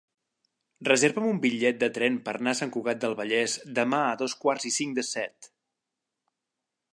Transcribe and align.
Reserva'm 0.87 1.27
un 1.31 1.41
bitllet 1.43 1.77
de 1.83 1.89
tren 1.97 2.17
per 2.29 2.33
anar 2.39 2.55
a 2.57 2.59
Sant 2.61 2.73
Cugat 2.77 3.03
del 3.03 3.13
Vallès 3.21 3.59
demà 3.81 4.01
a 4.07 4.17
dos 4.23 4.35
quarts 4.45 4.67
i 4.71 4.75
cinc 4.79 4.99
de 5.01 5.05
set. 5.11 5.53